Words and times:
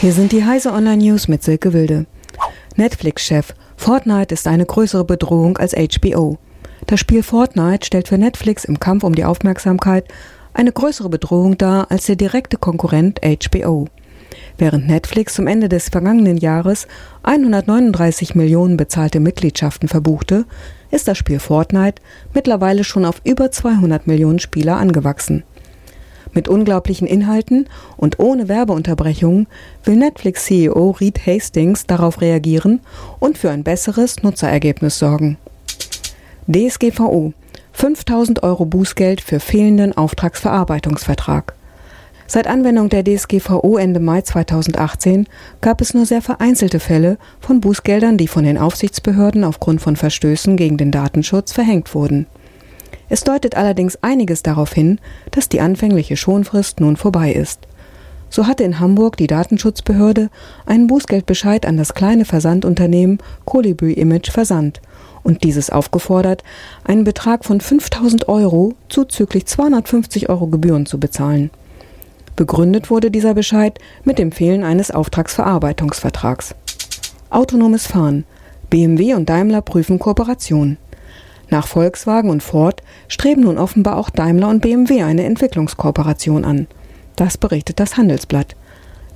Hier 0.00 0.12
sind 0.12 0.30
die 0.30 0.44
Heise 0.44 0.72
Online 0.72 1.02
News 1.02 1.26
mit 1.26 1.42
Silke 1.42 1.72
Wilde. 1.72 2.06
Netflix-Chef, 2.76 3.52
Fortnite 3.76 4.32
ist 4.32 4.46
eine 4.46 4.64
größere 4.64 5.04
Bedrohung 5.04 5.58
als 5.58 5.74
HBO. 5.74 6.38
Das 6.86 7.00
Spiel 7.00 7.24
Fortnite 7.24 7.84
stellt 7.84 8.06
für 8.06 8.16
Netflix 8.16 8.64
im 8.64 8.78
Kampf 8.78 9.02
um 9.02 9.16
die 9.16 9.24
Aufmerksamkeit 9.24 10.04
eine 10.54 10.70
größere 10.70 11.08
Bedrohung 11.08 11.58
dar 11.58 11.90
als 11.90 12.06
der 12.06 12.14
direkte 12.14 12.58
Konkurrent 12.58 13.22
HBO. 13.22 13.88
Während 14.56 14.86
Netflix 14.86 15.34
zum 15.34 15.48
Ende 15.48 15.68
des 15.68 15.88
vergangenen 15.88 16.36
Jahres 16.36 16.86
139 17.24 18.36
Millionen 18.36 18.76
bezahlte 18.76 19.18
Mitgliedschaften 19.18 19.88
verbuchte, 19.88 20.44
ist 20.92 21.08
das 21.08 21.18
Spiel 21.18 21.40
Fortnite 21.40 22.00
mittlerweile 22.34 22.84
schon 22.84 23.04
auf 23.04 23.20
über 23.24 23.50
200 23.50 24.06
Millionen 24.06 24.38
Spieler 24.38 24.76
angewachsen. 24.76 25.42
Mit 26.32 26.48
unglaublichen 26.48 27.06
Inhalten 27.06 27.68
und 27.96 28.18
ohne 28.18 28.48
Werbeunterbrechungen 28.48 29.46
will 29.84 29.96
Netflix-CEO 29.96 30.90
Reed 31.00 31.26
Hastings 31.26 31.86
darauf 31.86 32.20
reagieren 32.20 32.80
und 33.18 33.38
für 33.38 33.50
ein 33.50 33.64
besseres 33.64 34.22
Nutzerergebnis 34.22 34.98
sorgen. 34.98 35.38
DSGVO 36.46 37.32
5000 37.72 38.42
Euro 38.42 38.64
Bußgeld 38.64 39.20
für 39.20 39.38
fehlenden 39.38 39.96
Auftragsverarbeitungsvertrag. 39.96 41.54
Seit 42.26 42.46
Anwendung 42.46 42.90
der 42.90 43.04
DSGVO 43.04 43.78
Ende 43.78 44.00
Mai 44.00 44.20
2018 44.20 45.26
gab 45.62 45.80
es 45.80 45.94
nur 45.94 46.04
sehr 46.04 46.20
vereinzelte 46.20 46.78
Fälle 46.78 47.16
von 47.40 47.60
Bußgeldern, 47.60 48.18
die 48.18 48.28
von 48.28 48.44
den 48.44 48.58
Aufsichtsbehörden 48.58 49.44
aufgrund 49.44 49.80
von 49.80 49.96
Verstößen 49.96 50.56
gegen 50.58 50.76
den 50.76 50.90
Datenschutz 50.90 51.52
verhängt 51.52 51.94
wurden. 51.94 52.26
Es 53.08 53.24
deutet 53.24 53.56
allerdings 53.56 53.98
einiges 54.02 54.42
darauf 54.42 54.72
hin, 54.72 55.00
dass 55.30 55.48
die 55.48 55.60
anfängliche 55.60 56.16
Schonfrist 56.16 56.80
nun 56.80 56.96
vorbei 56.96 57.32
ist. 57.32 57.60
So 58.30 58.46
hatte 58.46 58.64
in 58.64 58.78
Hamburg 58.78 59.16
die 59.16 59.26
Datenschutzbehörde 59.26 60.28
einen 60.66 60.86
Bußgeldbescheid 60.86 61.64
an 61.64 61.76
das 61.76 61.94
kleine 61.94 62.24
Versandunternehmen 62.24 63.18
Colibri 63.46 63.94
Image 63.94 64.30
versandt 64.30 64.82
und 65.22 65.44
dieses 65.44 65.70
aufgefordert, 65.70 66.42
einen 66.84 67.04
Betrag 67.04 67.44
von 67.44 67.60
5000 67.60 68.28
Euro 68.28 68.74
zuzüglich 68.88 69.46
250 69.46 70.28
Euro 70.28 70.46
Gebühren 70.46 70.86
zu 70.86 71.00
bezahlen. 71.00 71.50
Begründet 72.36 72.88
wurde 72.88 73.10
dieser 73.10 73.34
Bescheid 73.34 73.78
mit 74.04 74.18
dem 74.18 74.30
Fehlen 74.30 74.62
eines 74.62 74.90
Auftragsverarbeitungsvertrags. 74.90 76.54
Autonomes 77.30 77.86
Fahren. 77.86 78.24
BMW 78.70 79.14
und 79.14 79.28
Daimler 79.28 79.60
prüfen 79.60 79.98
Kooperation. 79.98 80.76
Nach 81.50 81.66
Volkswagen 81.66 82.30
und 82.30 82.42
Ford 82.42 82.82
streben 83.08 83.42
nun 83.42 83.58
offenbar 83.58 83.96
auch 83.96 84.10
Daimler 84.10 84.48
und 84.48 84.60
BMW 84.60 85.02
eine 85.02 85.24
Entwicklungskooperation 85.24 86.44
an. 86.44 86.66
Das 87.16 87.38
berichtet 87.38 87.80
das 87.80 87.96
Handelsblatt. 87.96 88.54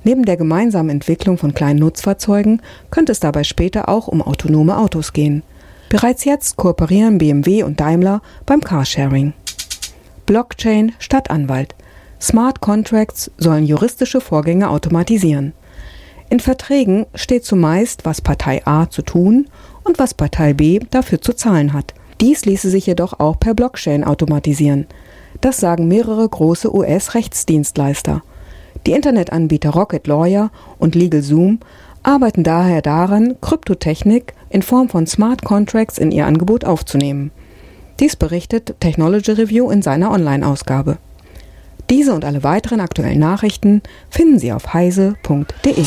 Neben 0.03 0.25
der 0.25 0.35
gemeinsamen 0.35 0.89
Entwicklung 0.89 1.37
von 1.37 1.53
kleinen 1.53 1.79
Nutzfahrzeugen 1.79 2.61
könnte 2.91 3.11
es 3.11 3.19
dabei 3.19 3.43
später 3.43 3.87
auch 3.87 4.07
um 4.07 4.21
autonome 4.21 4.77
Autos 4.77 5.13
gehen. 5.13 5.43
Bereits 5.89 6.25
jetzt 6.25 6.57
kooperieren 6.57 7.19
BMW 7.19 7.63
und 7.63 7.79
Daimler 7.79 8.21
beim 8.45 8.61
Carsharing. 8.61 9.33
Blockchain 10.25 10.93
statt 10.99 11.29
Anwalt. 11.29 11.75
Smart 12.19 12.61
Contracts 12.61 13.31
sollen 13.37 13.65
juristische 13.65 14.21
Vorgänge 14.21 14.69
automatisieren. 14.69 15.53
In 16.29 16.39
Verträgen 16.39 17.05
steht 17.13 17.45
zumeist, 17.45 18.05
was 18.05 18.21
Partei 18.21 18.65
A 18.65 18.89
zu 18.89 19.03
tun 19.03 19.47
und 19.83 19.99
was 19.99 20.13
Partei 20.13 20.53
B 20.53 20.79
dafür 20.89 21.21
zu 21.21 21.33
zahlen 21.33 21.73
hat. 21.73 21.93
Dies 22.23 22.45
ließe 22.45 22.69
sich 22.69 22.85
jedoch 22.85 23.19
auch 23.19 23.37
per 23.37 23.53
Blockchain 23.53 24.05
automatisieren. 24.05 24.87
Das 25.41 25.57
sagen 25.57 25.89
mehrere 25.89 26.27
große 26.27 26.73
US-Rechtsdienstleister. 26.73 28.23
Die 28.87 28.93
Internetanbieter 28.93 29.71
Rocket 29.71 30.07
Lawyer 30.07 30.49
und 30.79 30.95
LegalZoom 30.95 31.59
arbeiten 32.01 32.45
daher 32.45 32.81
daran, 32.81 33.35
Kryptotechnik 33.41 34.35
in 34.49 34.61
Form 34.61 34.87
von 34.87 35.05
Smart 35.05 35.43
Contracts 35.43 35.97
in 35.97 36.13
ihr 36.13 36.25
Angebot 36.25 36.63
aufzunehmen. 36.63 37.31
Dies 37.99 38.15
berichtet 38.15 38.75
Technology 38.79 39.31
Review 39.31 39.69
in 39.69 39.81
seiner 39.81 40.09
Online-Ausgabe. 40.11 40.99
Diese 41.89 42.13
und 42.13 42.23
alle 42.23 42.41
weiteren 42.41 42.79
aktuellen 42.79 43.19
Nachrichten 43.19 43.81
finden 44.09 44.39
Sie 44.39 44.53
auf 44.53 44.73
heise.de. 44.73 45.85